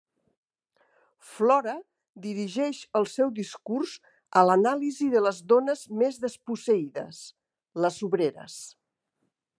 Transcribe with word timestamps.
Flora 1.33 1.75
dirigeix 2.23 2.79
el 3.01 3.05
seu 3.11 3.29
discurs 3.41 3.93
a 4.41 4.45
l'anàlisi 4.49 5.11
de 5.17 5.23
les 5.29 5.43
dones 5.55 5.85
més 6.01 6.19
desposseïdes: 6.27 7.21
les 7.85 8.05
obreres. 8.09 8.61